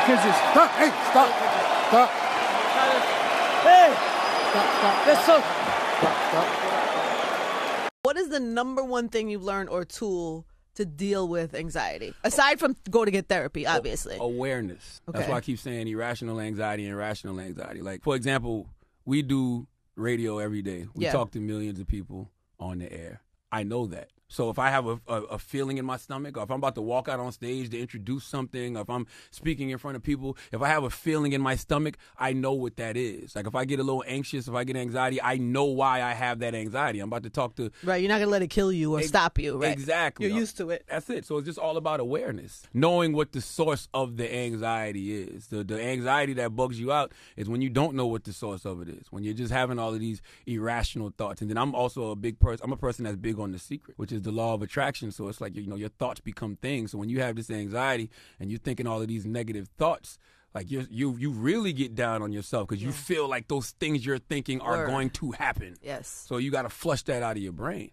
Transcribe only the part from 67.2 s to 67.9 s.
out of your brain.